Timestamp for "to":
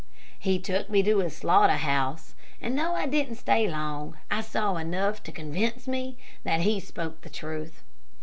1.03-1.19, 5.21-5.31